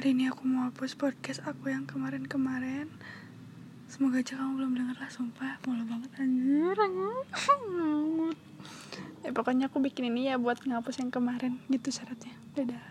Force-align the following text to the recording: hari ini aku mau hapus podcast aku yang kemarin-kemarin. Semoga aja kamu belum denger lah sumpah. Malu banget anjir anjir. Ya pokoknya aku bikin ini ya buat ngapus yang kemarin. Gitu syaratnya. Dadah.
hari 0.00 0.16
ini 0.16 0.32
aku 0.32 0.48
mau 0.48 0.64
hapus 0.64 0.96
podcast 0.96 1.44
aku 1.44 1.68
yang 1.68 1.84
kemarin-kemarin. 1.84 2.88
Semoga 3.84 4.24
aja 4.24 4.40
kamu 4.40 4.56
belum 4.56 4.72
denger 4.72 4.96
lah 4.96 5.12
sumpah. 5.12 5.60
Malu 5.68 5.84
banget 5.84 6.08
anjir 6.16 6.72
anjir. 6.72 8.32
Ya 9.20 9.30
pokoknya 9.36 9.68
aku 9.68 9.84
bikin 9.84 10.08
ini 10.08 10.32
ya 10.32 10.40
buat 10.40 10.64
ngapus 10.64 11.04
yang 11.04 11.12
kemarin. 11.12 11.60
Gitu 11.68 11.92
syaratnya. 11.92 12.32
Dadah. 12.56 12.89